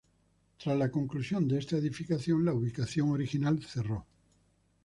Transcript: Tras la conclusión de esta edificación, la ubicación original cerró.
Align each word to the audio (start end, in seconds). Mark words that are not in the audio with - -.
Tras 0.57 0.75
la 0.75 0.89
conclusión 0.89 1.47
de 1.47 1.59
esta 1.59 1.77
edificación, 1.77 2.43
la 2.43 2.55
ubicación 2.55 3.11
original 3.11 3.61
cerró. 3.61 4.07